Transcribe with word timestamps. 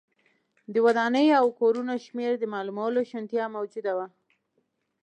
د 0.73 0.75
ودانیو 0.85 1.39
او 1.41 1.47
کورونو 1.59 1.93
شمېر 2.05 2.31
د 2.39 2.43
معلومولو 2.53 2.99
شونتیا 3.09 3.45
موجوده 3.55 3.91
وه. 3.97 4.07